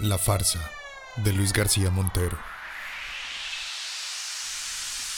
La 0.00 0.18
farsa 0.18 0.58
de 1.16 1.32
Luis 1.32 1.52
García 1.52 1.88
Montero. 1.88 2.36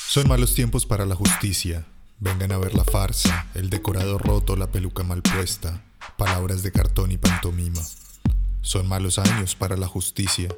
Son 0.09 0.29
malos 0.29 0.55
tiempos 0.55 0.85
para 0.85 1.07
la 1.07 1.15
justicia. 1.15 1.87
Vengan 2.19 2.53
a 2.53 2.59
ver 2.59 2.75
la 2.75 2.85
farsa, 2.85 3.47
el 3.55 3.71
decorado 3.71 4.19
roto, 4.19 4.55
la 4.55 4.71
peluca 4.71 5.03
mal 5.03 5.23
puesta, 5.23 5.83
palabras 6.19 6.63
de 6.63 6.73
cartón 6.73 7.11
y 7.11 7.17
pantomima. 7.17 7.81
Son 8.61 8.87
malos 8.87 9.19
años 9.19 9.55
para 9.55 9.79
la 9.79 9.87
justicia. 9.87 10.55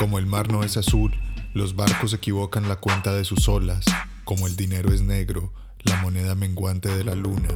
Como 0.00 0.18
el 0.18 0.26
mar 0.26 0.50
no 0.50 0.64
es 0.64 0.76
azul, 0.76 1.14
los 1.54 1.76
barcos 1.76 2.12
equivocan 2.14 2.68
la 2.68 2.76
cuenta 2.76 3.12
de 3.12 3.24
sus 3.24 3.48
olas. 3.48 3.84
Como 4.24 4.48
el 4.48 4.56
dinero 4.56 4.92
es 4.92 5.02
negro, 5.02 5.52
la 5.84 5.96
moneda 6.02 6.34
menguante 6.34 6.88
de 6.88 7.04
la 7.04 7.14
luna, 7.14 7.50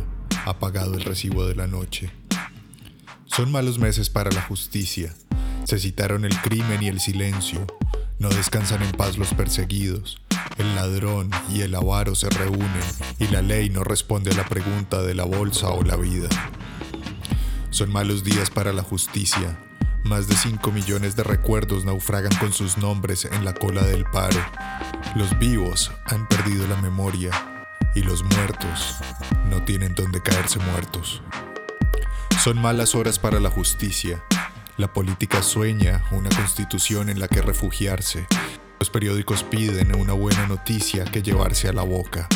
apagado 0.46 0.95
el 0.95 1.03
recibo 1.03 1.45
de 1.45 1.57
la 1.57 1.67
noche. 1.67 2.12
Son 3.27 3.51
malos 3.51 3.79
meses 3.79 4.11
para 4.11 4.30
la 4.30 4.43
justicia. 4.43 5.12
Se 5.64 5.79
citaron 5.79 6.25
el 6.25 6.36
crimen 6.40 6.82
y 6.82 6.89
el 6.89 7.00
silencio. 7.00 7.66
No 8.18 8.29
descansan 8.29 8.82
en 8.82 8.93
paz 8.93 9.16
los 9.18 9.34
perseguidos. 9.34 10.21
El 10.58 10.75
ladrón 10.75 11.30
y 11.52 11.62
el 11.62 11.75
avaro 11.75 12.14
se 12.14 12.29
reúnen 12.29 12.82
y 13.18 13.29
la 13.29 13.43
ley 13.43 13.71
no 13.71 13.85
responde 13.85 14.32
a 14.32 14.35
la 14.35 14.44
pregunta 14.44 15.02
de 15.02 15.14
la 15.14 15.25
bolsa 15.25 15.68
o 15.71 15.82
la 15.82 15.96
vida. 15.96 16.29
Son 17.71 17.90
malos 17.90 18.22
días 18.22 18.50
para 18.50 18.72
la 18.72 18.82
justicia. 18.82 19.58
Más 20.04 20.29
de 20.29 20.36
5 20.36 20.71
millones 20.72 21.16
de 21.16 21.22
recuerdos 21.22 21.85
naufragan 21.85 22.35
con 22.36 22.52
sus 22.52 22.76
nombres 22.76 23.24
en 23.24 23.44
la 23.44 23.54
cola 23.54 23.82
del 23.82 24.04
paro. 24.04 24.38
Los 25.14 25.38
vivos 25.38 25.90
han 26.07 26.29
perdido 26.29 26.66
la 26.66 26.76
memoria 26.76 27.30
y 27.94 28.02
los 28.02 28.24
muertos 28.24 28.96
no 29.49 29.64
tienen 29.64 29.94
donde 29.94 30.22
caerse 30.22 30.58
muertos. 30.58 31.22
Son 32.42 32.60
malas 32.60 32.94
horas 32.94 33.19
para 33.19 33.38
la 33.41 33.50
justicia. 33.50 34.22
La 34.78 34.91
política 34.91 35.42
sueña 35.42 36.03
una 36.12 36.31
constitución 36.31 37.11
en 37.11 37.20
la 37.20 37.28
que 37.28 37.42
refugiarse. 37.42 38.27
Los 38.80 38.88
periódicos 38.88 39.44
piden 39.44 39.94
una 39.94 40.14
buena 40.14 40.47
noticia 40.47 41.05
que 41.05 41.22
llevarse 41.22 41.69
a 41.69 41.74
la 41.74 41.83
boca. 41.83 42.27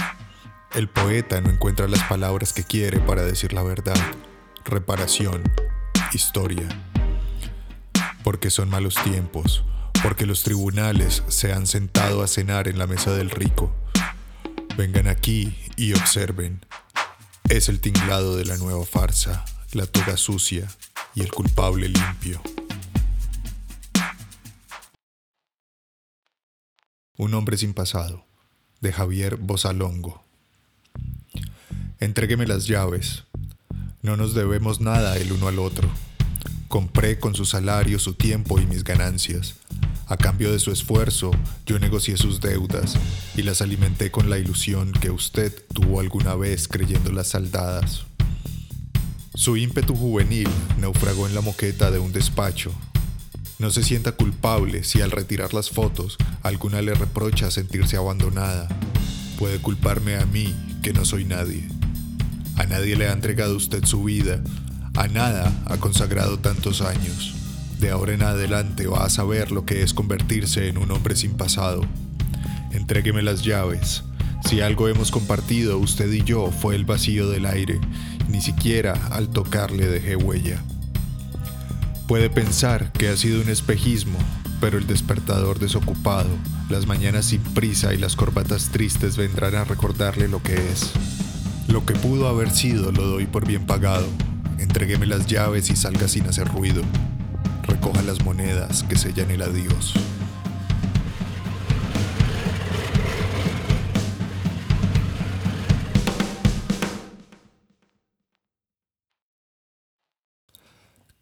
El 0.74 0.88
poeta 0.88 1.40
no 1.40 1.48
encuentra 1.48 1.88
las 1.88 2.02
palabras 2.02 2.52
que 2.52 2.62
quiere 2.62 3.00
para 3.00 3.22
decir 3.22 3.54
la 3.54 3.62
verdad. 3.62 3.96
Reparación, 4.66 5.42
historia. 6.12 6.68
Porque 8.22 8.50
son 8.50 8.68
malos 8.68 8.96
tiempos, 9.02 9.64
porque 10.02 10.26
los 10.26 10.42
tribunales 10.42 11.22
se 11.28 11.54
han 11.54 11.66
sentado 11.66 12.22
a 12.22 12.26
cenar 12.26 12.68
en 12.68 12.78
la 12.78 12.86
mesa 12.86 13.12
del 13.12 13.30
rico. 13.30 13.74
Vengan 14.76 15.08
aquí 15.08 15.56
y 15.76 15.94
observen. 15.94 16.66
Es 17.48 17.70
el 17.70 17.80
tinglado 17.80 18.36
de 18.36 18.44
la 18.44 18.58
nueva 18.58 18.84
farsa 18.84 19.46
la 19.72 19.86
toga 19.86 20.16
sucia 20.16 20.68
y 21.16 21.22
el 21.22 21.32
culpable 21.32 21.88
limpio. 21.88 22.40
Un 27.16 27.32
hombre 27.32 27.56
sin 27.56 27.72
pasado, 27.72 28.24
de 28.82 28.92
Javier 28.92 29.36
Bosalongo. 29.36 30.22
Entrégueme 31.98 32.46
las 32.46 32.66
llaves. 32.66 33.24
No 34.02 34.18
nos 34.18 34.34
debemos 34.34 34.82
nada 34.82 35.16
el 35.16 35.32
uno 35.32 35.48
al 35.48 35.58
otro. 35.58 35.88
Compré 36.68 37.18
con 37.18 37.34
su 37.34 37.46
salario 37.46 37.98
su 37.98 38.12
tiempo 38.12 38.60
y 38.60 38.66
mis 38.66 38.84
ganancias. 38.84 39.54
A 40.08 40.18
cambio 40.18 40.52
de 40.52 40.58
su 40.58 40.70
esfuerzo, 40.70 41.30
yo 41.64 41.78
negocié 41.78 42.18
sus 42.18 42.42
deudas 42.42 42.96
y 43.34 43.42
las 43.42 43.62
alimenté 43.62 44.10
con 44.10 44.28
la 44.28 44.38
ilusión 44.38 44.92
que 44.92 45.10
usted 45.10 45.64
tuvo 45.72 46.00
alguna 46.00 46.34
vez 46.34 46.68
creyéndolas 46.68 47.28
saldadas. 47.28 48.04
Su 49.36 49.58
ímpetu 49.58 49.94
juvenil 49.94 50.48
naufragó 50.78 51.26
en 51.26 51.34
la 51.34 51.42
moqueta 51.42 51.90
de 51.90 51.98
un 51.98 52.10
despacho. 52.10 52.72
No 53.58 53.70
se 53.70 53.82
sienta 53.82 54.12
culpable 54.12 54.82
si 54.82 55.02
al 55.02 55.10
retirar 55.10 55.52
las 55.52 55.68
fotos 55.68 56.16
alguna 56.42 56.80
le 56.80 56.94
reprocha 56.94 57.50
sentirse 57.50 57.98
abandonada. 57.98 58.66
Puede 59.38 59.58
culparme 59.58 60.16
a 60.16 60.24
mí, 60.24 60.56
que 60.82 60.94
no 60.94 61.04
soy 61.04 61.26
nadie. 61.26 61.68
A 62.56 62.64
nadie 62.64 62.96
le 62.96 63.08
ha 63.08 63.12
entregado 63.12 63.54
usted 63.56 63.84
su 63.84 64.04
vida, 64.04 64.42
a 64.94 65.06
nada 65.06 65.52
ha 65.66 65.76
consagrado 65.76 66.38
tantos 66.38 66.80
años. 66.80 67.34
De 67.78 67.90
ahora 67.90 68.14
en 68.14 68.22
adelante 68.22 68.86
va 68.86 69.04
a 69.04 69.10
saber 69.10 69.52
lo 69.52 69.66
que 69.66 69.82
es 69.82 69.92
convertirse 69.92 70.68
en 70.68 70.78
un 70.78 70.90
hombre 70.90 71.14
sin 71.14 71.36
pasado. 71.36 71.82
Entrégueme 72.72 73.22
las 73.22 73.44
llaves. 73.44 74.02
Si 74.46 74.60
algo 74.60 74.86
hemos 74.86 75.10
compartido 75.10 75.76
usted 75.76 76.12
y 76.12 76.22
yo 76.22 76.52
fue 76.52 76.76
el 76.76 76.84
vacío 76.84 77.28
del 77.28 77.46
aire 77.46 77.80
ni 78.28 78.40
siquiera 78.40 78.92
al 79.10 79.28
tocarle 79.28 79.86
dejé 79.86 80.14
huella. 80.14 80.62
Puede 82.06 82.30
pensar 82.30 82.92
que 82.92 83.08
ha 83.08 83.16
sido 83.16 83.42
un 83.42 83.48
espejismo, 83.48 84.18
pero 84.60 84.78
el 84.78 84.86
despertador 84.86 85.58
desocupado, 85.58 86.30
las 86.70 86.86
mañanas 86.86 87.26
sin 87.26 87.40
prisa 87.40 87.92
y 87.92 87.98
las 87.98 88.14
corbatas 88.14 88.70
tristes 88.70 89.16
vendrán 89.16 89.56
a 89.56 89.64
recordarle 89.64 90.28
lo 90.28 90.40
que 90.40 90.54
es. 90.54 90.92
Lo 91.66 91.84
que 91.84 91.94
pudo 91.94 92.28
haber 92.28 92.52
sido 92.52 92.92
lo 92.92 93.04
doy 93.04 93.26
por 93.26 93.48
bien 93.48 93.66
pagado. 93.66 94.06
Entrégueme 94.60 95.06
las 95.06 95.26
llaves 95.26 95.70
y 95.70 95.76
salga 95.76 96.06
sin 96.06 96.24
hacer 96.26 96.46
ruido. 96.46 96.82
Recoja 97.64 98.02
las 98.02 98.24
monedas 98.24 98.84
que 98.84 98.96
sellan 98.96 99.32
el 99.32 99.42
adiós. 99.42 99.94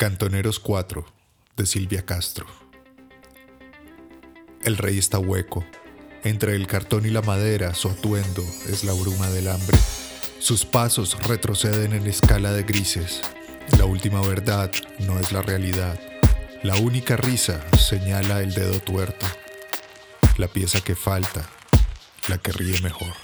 Cantoneros 0.05 0.61
4 0.61 1.03
de 1.57 1.65
Silvia 1.65 2.05
Castro. 2.05 2.45
El 4.63 4.77
rey 4.77 4.99
está 4.99 5.19
hueco. 5.19 5.65
Entre 6.25 6.55
el 6.57 6.67
cartón 6.67 7.07
y 7.07 7.09
la 7.09 7.23
madera, 7.23 7.73
su 7.73 7.89
atuendo 7.89 8.43
es 8.69 8.85
la 8.85 8.93
bruma 8.93 9.31
del 9.31 9.49
hambre. 9.49 9.79
Sus 10.41 10.67
pasos 10.67 11.17
retroceden 11.27 11.95
en 11.95 12.07
escala 12.07 12.53
de 12.53 12.65
grises. 12.65 13.23
La 13.79 13.87
última 13.87 14.21
verdad 14.21 14.71
no 14.99 15.19
es 15.19 15.33
la 15.33 15.41
realidad. 15.41 15.99
La 16.63 16.77
única 16.77 17.17
risa 17.17 17.65
señala 17.79 18.43
el 18.43 18.53
dedo 18.53 18.81
tuerto. 18.81 19.25
La 20.37 20.49
pieza 20.49 20.83
que 20.83 20.95
falta, 20.95 21.49
la 22.29 22.37
que 22.37 22.53
ríe 22.53 22.79
mejor. 22.83 23.15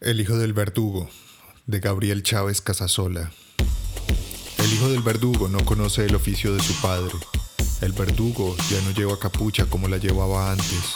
El 0.00 0.18
hijo 0.18 0.38
del 0.38 0.54
verdugo, 0.54 1.10
de 1.66 1.78
Gabriel 1.78 2.22
Chávez 2.22 2.62
Casasola. 2.62 3.30
El 4.56 4.72
hijo 4.72 4.88
del 4.88 5.02
verdugo 5.02 5.46
no 5.48 5.62
conoce 5.66 6.06
el 6.06 6.14
oficio 6.14 6.54
de 6.54 6.62
su 6.62 6.72
padre. 6.80 7.12
El 7.82 7.92
verdugo 7.92 8.56
ya 8.70 8.80
no 8.80 8.92
lleva 8.92 9.18
capucha 9.18 9.66
como 9.66 9.88
la 9.88 9.98
llevaba 9.98 10.52
antes, 10.52 10.94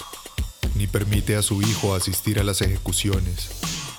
ni 0.75 0.87
permite 0.87 1.37
a 1.37 1.43
su 1.43 1.60
hijo 1.60 1.94
asistir 1.94 2.41
a 2.41 2.44
las 2.44 2.62
ejecuciones. 2.62 3.50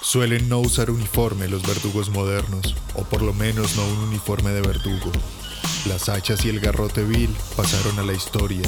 Suelen 0.02 0.50
no 0.50 0.58
usar 0.58 0.90
uniforme 0.90 1.48
los 1.50 1.62
verdugos 1.68 2.10
modernos, 2.10 2.76
o 2.96 3.04
por 3.04 3.22
lo 3.22 3.32
menos 3.32 3.76
no 3.76 3.86
un 3.86 4.00
uniforme 4.10 4.54
de 4.54 4.62
verdugo. 4.62 5.12
Las 5.88 6.10
hachas 6.10 6.44
y 6.46 6.50
el 6.50 6.60
garrote 6.60 7.04
vil 7.04 7.30
pasaron 7.56 8.00
a 8.00 8.04
la 8.04 8.14
historia. 8.14 8.68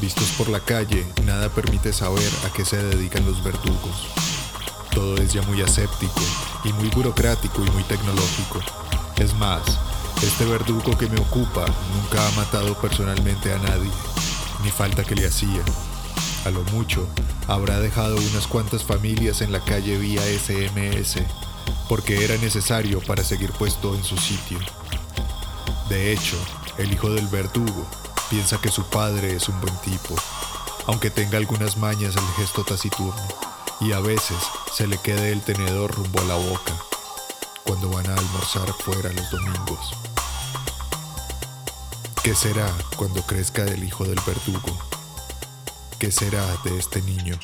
Vistos 0.00 0.28
por 0.38 0.50
la 0.50 0.60
calle, 0.60 1.04
nada 1.26 1.52
permite 1.52 1.92
saber 1.92 2.30
a 2.46 2.52
qué 2.52 2.64
se 2.64 2.76
dedican 2.76 3.26
los 3.26 3.42
verdugos 3.42 4.27
todo 4.90 5.16
es 5.16 5.32
ya 5.32 5.42
muy 5.42 5.62
aséptico 5.62 6.20
y 6.64 6.72
muy 6.72 6.88
burocrático 6.88 7.64
y 7.64 7.70
muy 7.70 7.82
tecnológico. 7.84 8.60
Es 9.16 9.34
más, 9.34 9.62
este 10.22 10.44
verdugo 10.44 10.96
que 10.96 11.08
me 11.08 11.20
ocupa 11.20 11.64
nunca 11.94 12.26
ha 12.26 12.30
matado 12.32 12.74
personalmente 12.80 13.52
a 13.52 13.58
nadie, 13.58 13.90
ni 14.62 14.70
falta 14.70 15.04
que 15.04 15.14
le 15.14 15.26
hacía. 15.26 15.62
A 16.44 16.50
lo 16.50 16.62
mucho, 16.64 17.06
habrá 17.46 17.80
dejado 17.80 18.16
unas 18.16 18.46
cuantas 18.46 18.84
familias 18.84 19.40
en 19.40 19.52
la 19.52 19.60
calle 19.60 19.96
vía 19.98 20.22
SMS, 20.22 21.18
porque 21.88 22.24
era 22.24 22.36
necesario 22.36 23.00
para 23.00 23.24
seguir 23.24 23.52
puesto 23.52 23.94
en 23.94 24.04
su 24.04 24.16
sitio. 24.16 24.58
De 25.88 26.12
hecho, 26.12 26.36
el 26.78 26.92
hijo 26.92 27.10
del 27.10 27.26
verdugo 27.28 27.86
piensa 28.30 28.60
que 28.60 28.70
su 28.70 28.84
padre 28.84 29.34
es 29.34 29.48
un 29.48 29.60
buen 29.60 29.76
tipo, 29.82 30.14
aunque 30.86 31.10
tenga 31.10 31.38
algunas 31.38 31.76
mañas 31.76 32.14
el 32.16 32.26
gesto 32.36 32.64
taciturno 32.64 33.47
y 33.80 33.92
a 33.92 34.00
veces 34.00 34.36
se 34.72 34.86
le 34.86 34.98
quede 34.98 35.32
el 35.32 35.40
tenedor 35.42 35.94
rumbo 35.94 36.20
a 36.20 36.24
la 36.24 36.34
boca 36.34 36.74
cuando 37.64 37.90
van 37.90 38.06
a 38.08 38.14
almorzar 38.14 38.72
fuera 38.72 39.12
los 39.12 39.30
domingos. 39.30 39.92
¿Qué 42.22 42.34
será 42.34 42.68
cuando 42.96 43.22
crezca 43.22 43.64
el 43.64 43.84
hijo 43.84 44.04
del 44.04 44.18
verdugo? 44.26 44.76
¿Qué 45.98 46.10
será 46.10 46.44
de 46.64 46.78
este 46.78 47.00
niño? 47.02 47.38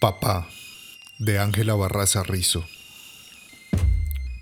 Papá, 0.00 0.46
de 1.18 1.38
Ángela 1.38 1.74
Barraza 1.74 2.22
Rizo. 2.22 2.64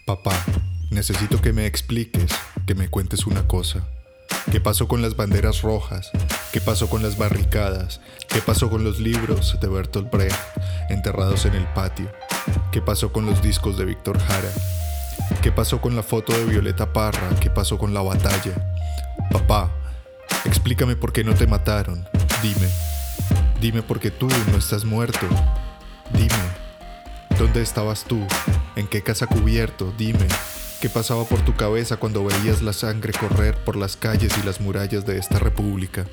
Papá, 0.05 0.45
necesito 0.91 1.41
que 1.41 1.53
me 1.53 1.67
expliques, 1.67 2.31
que 2.67 2.75
me 2.75 2.91
cuentes 2.91 3.27
una 3.27 3.47
cosa. 3.47 3.89
¿Qué 4.55 4.61
pasó 4.61 4.87
con 4.87 5.03
las 5.03 5.17
banderas 5.17 5.63
rojas? 5.63 6.13
¿Qué 6.53 6.61
pasó 6.61 6.89
con 6.89 7.03
las 7.03 7.19
barricadas? 7.19 8.01
¿Qué 8.29 8.41
pasó 8.41 8.71
con 8.71 8.85
los 8.85 9.01
libros 9.01 9.59
de 9.61 9.67
Bertolt 9.67 10.13
Brecht 10.13 10.39
enterrados 10.91 11.45
en 11.45 11.55
el 11.55 11.67
patio? 11.73 12.09
¿Qué 12.71 12.81
pasó 12.81 13.13
con 13.13 13.27
los 13.27 13.43
discos 13.43 13.77
de 13.77 13.85
Víctor 13.85 14.17
Jara? 14.17 14.49
¿Qué 15.43 15.51
pasó 15.51 15.81
con 15.81 15.97
la 15.97 16.05
foto 16.05 16.33
de 16.33 16.45
Violeta 16.45 16.93
Parra? 16.93 17.31
¿Qué 17.41 17.51
pasó 17.51 17.79
con 17.79 17.93
la 17.95 18.03
batalla? 18.03 18.53
Papá, 19.33 19.73
explícame 20.45 20.95
por 20.95 21.13
qué 21.13 21.25
no 21.25 21.35
te 21.35 21.49
mataron. 21.49 22.09
Dime. 22.41 22.69
Dime 23.61 23.83
por 23.83 23.99
qué 23.99 24.13
tú 24.13 24.29
no 24.53 24.59
estás 24.59 24.85
muerto. 24.85 25.27
Dime. 26.13 26.29
¿Dónde 27.41 27.61
estabas 27.61 28.05
tú? 28.05 28.25
¿En 28.77 28.87
qué 28.87 29.03
casa 29.03 29.27
cubierto? 29.27 29.93
Dime. 29.99 30.29
¿Qué 30.85 30.91
pasaba 30.91 31.25
por 31.25 31.41
tu 31.41 31.57
cabeza 31.57 31.97
cuando 31.97 32.27
veías 32.27 32.61
la 32.61 32.75
sangre 32.75 33.15
correr 33.19 33.57
por 33.65 33.75
las 33.75 33.97
calles 33.97 34.37
y 34.37 34.45
las 34.45 34.61
murallas 34.61 35.07
de 35.07 35.17
esta 35.17 35.39
república? 35.39 36.05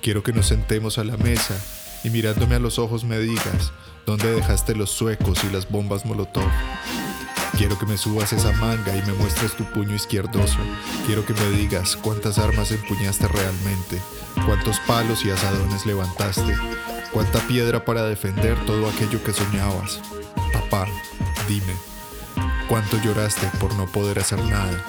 Quiero 0.00 0.22
que 0.22 0.32
nos 0.32 0.46
sentemos 0.46 0.98
a 0.98 1.02
la 1.02 1.16
mesa 1.16 1.56
y 2.04 2.10
mirándome 2.10 2.54
a 2.54 2.60
los 2.60 2.78
ojos 2.78 3.02
me 3.02 3.18
digas, 3.18 3.72
¿dónde 4.06 4.30
dejaste 4.30 4.76
los 4.76 4.90
suecos 4.90 5.42
y 5.42 5.52
las 5.52 5.68
bombas 5.68 6.06
Molotov? 6.06 6.48
Quiero 7.58 7.76
que 7.80 7.86
me 7.86 7.98
subas 7.98 8.32
esa 8.32 8.52
manga 8.52 8.96
y 8.96 9.02
me 9.02 9.12
muestres 9.14 9.56
tu 9.56 9.64
puño 9.64 9.96
izquierdoso. 9.96 10.58
Quiero 11.06 11.26
que 11.26 11.34
me 11.34 11.50
digas 11.50 11.96
cuántas 11.96 12.38
armas 12.38 12.70
empuñaste 12.70 13.26
realmente, 13.26 14.00
cuántos 14.46 14.78
palos 14.86 15.24
y 15.24 15.32
asadones 15.32 15.84
levantaste, 15.84 16.56
cuánta 17.12 17.40
piedra 17.48 17.84
para 17.84 18.04
defender 18.04 18.56
todo 18.66 18.88
aquello 18.88 19.20
que 19.24 19.32
soñabas. 19.32 20.00
Papá, 20.52 20.86
dime, 21.48 21.89
¿cuánto 22.70 23.02
lloraste 23.02 23.50
por 23.58 23.74
no 23.74 23.86
poder 23.86 24.20
hacer 24.20 24.38
nada? 24.44 24.86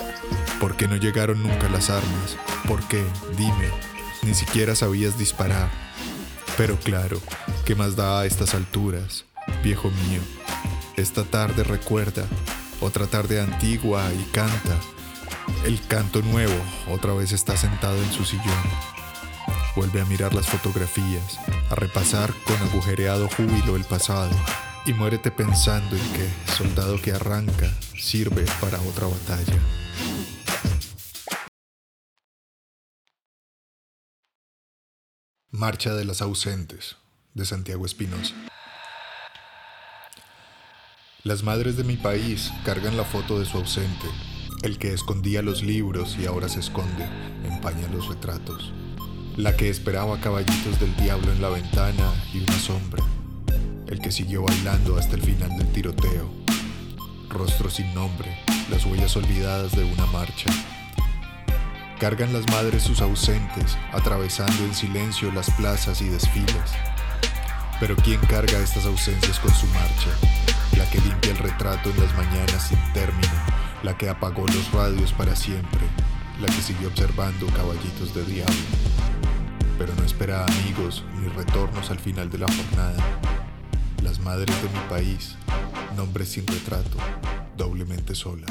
¿Por 0.59 0.77
qué 0.77 0.87
no 0.87 0.97
llegaron 0.97 1.41
nunca 1.41 1.67
las 1.67 1.89
armas? 1.89 2.37
¿Por 2.67 2.87
qué? 2.87 3.03
Dime, 3.35 3.71
ni 4.21 4.35
siquiera 4.35 4.75
sabías 4.75 5.17
disparar. 5.17 5.67
Pero 6.57 6.77
claro, 6.77 7.19
¿qué 7.65 7.73
más 7.73 7.95
da 7.95 8.19
a 8.19 8.27
estas 8.27 8.53
alturas, 8.53 9.25
viejo 9.63 9.89
mío? 9.89 10.21
Esta 10.95 11.23
tarde 11.23 11.63
recuerda, 11.63 12.23
otra 12.81 13.07
tarde 13.07 13.41
antigua 13.41 14.03
y 14.13 14.23
canta. 14.31 14.77
El 15.65 15.81
canto 15.87 16.21
nuevo 16.21 16.53
otra 16.87 17.13
vez 17.13 17.31
está 17.31 17.57
sentado 17.57 17.97
en 17.97 18.11
su 18.11 18.25
sillón. 18.25 18.45
Vuelve 19.75 20.01
a 20.01 20.05
mirar 20.05 20.35
las 20.35 20.45
fotografías, 20.45 21.39
a 21.71 21.73
repasar 21.73 22.31
con 22.45 22.57
agujereado 22.57 23.27
júbilo 23.27 23.75
el 23.75 23.85
pasado 23.85 24.29
y 24.85 24.93
muérete 24.93 25.31
pensando 25.31 25.95
en 25.95 26.13
que 26.13 26.51
soldado 26.51 26.99
que 27.01 27.11
arranca 27.11 27.69
sirve 27.97 28.45
para 28.59 28.79
otra 28.81 29.07
batalla. 29.07 29.59
Marcha 35.51 35.93
de 35.93 36.05
las 36.05 36.21
ausentes 36.21 36.97
de 37.33 37.45
Santiago 37.45 37.85
Espinosa. 37.85 38.33
Las 41.23 41.43
madres 41.43 41.77
de 41.77 41.83
mi 41.83 41.97
país 41.97 42.51
cargan 42.65 42.97
la 42.97 43.03
foto 43.03 43.39
de 43.39 43.45
su 43.45 43.57
ausente, 43.57 44.07
el 44.63 44.79
que 44.79 44.91
escondía 44.91 45.43
los 45.43 45.61
libros 45.61 46.17
y 46.17 46.25
ahora 46.25 46.49
se 46.49 46.61
esconde, 46.61 47.05
empaña 47.43 47.87
los 47.89 48.07
retratos, 48.07 48.73
la 49.37 49.55
que 49.55 49.69
esperaba 49.69 50.19
caballitos 50.19 50.79
del 50.79 50.95
diablo 50.95 51.31
en 51.31 51.41
la 51.41 51.49
ventana 51.49 52.11
y 52.33 52.39
una 52.39 52.57
sombra, 52.57 53.03
el 53.91 53.99
que 53.99 54.11
siguió 54.11 54.43
bailando 54.43 54.97
hasta 54.97 55.15
el 55.15 55.21
final 55.21 55.55
del 55.57 55.71
tiroteo, 55.71 56.31
rostro 57.29 57.69
sin 57.69 57.93
nombre, 57.93 58.35
las 58.71 58.85
huellas 58.85 59.15
olvidadas 59.15 59.73
de 59.73 59.83
una 59.83 60.07
marcha. 60.07 60.49
Cargan 61.99 62.33
las 62.33 62.49
madres 62.49 62.81
sus 62.81 63.01
ausentes, 63.01 63.77
atravesando 63.91 64.63
en 64.63 64.73
silencio 64.73 65.31
las 65.31 65.51
plazas 65.51 66.01
y 66.01 66.07
desfiles. 66.07 66.71
Pero 67.79 67.95
¿quién 67.97 68.19
carga 68.21 68.57
estas 68.57 68.85
ausencias 68.85 69.37
con 69.39 69.53
su 69.53 69.67
marcha? 69.67 70.09
la 70.77 70.89
que 70.89 71.01
limpia 71.01 71.31
el 71.31 71.37
retrato 71.37 71.89
en 71.89 71.99
las 71.99 72.15
mañanas 72.15 72.69
sin 72.69 72.79
término, 72.93 73.33
la 73.83 73.97
que 73.97 74.09
apagó 74.09 74.47
los 74.47 74.71
radios 74.71 75.11
para 75.11 75.35
siempre, 75.35 75.81
la 76.39 76.47
que 76.47 76.61
siguió 76.61 76.87
observando 76.87 77.45
caballitos 77.47 78.13
de 78.13 78.23
diablo, 78.23 78.55
pero 79.77 79.93
no 79.95 80.03
espera 80.03 80.45
amigos 80.45 81.03
ni 81.19 81.27
retornos 81.27 81.91
al 81.91 81.99
final 81.99 82.29
de 82.29 82.37
la 82.37 82.47
jornada. 82.47 83.40
Las 84.03 84.19
madres 84.19 84.55
de 84.63 84.69
mi 84.69 84.89
país, 84.89 85.35
nombres 85.95 86.29
sin 86.29 86.47
retrato, 86.47 86.97
doblemente 87.55 88.15
solas. 88.15 88.49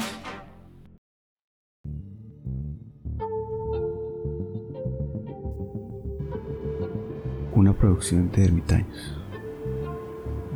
Una 7.53 7.73
producción 7.73 8.31
de 8.31 8.45
ermitaños. 8.45 9.17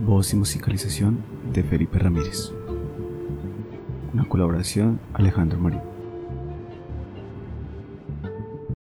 Voz 0.05 0.33
y 0.33 0.37
musicalización 0.37 1.23
de 1.51 1.63
Felipe 1.63 1.99
Ramírez. 1.99 2.51
Una 4.13 4.27
colaboración 4.29 4.99
Alejandro 5.13 5.59
Marín. 5.59 5.94